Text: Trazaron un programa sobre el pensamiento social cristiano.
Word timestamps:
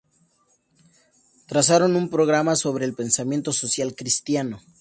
Trazaron 1.45 1.95
un 1.95 2.09
programa 2.09 2.55
sobre 2.55 2.85
el 2.85 2.95
pensamiento 2.95 3.53
social 3.53 3.93
cristiano. 3.93 4.59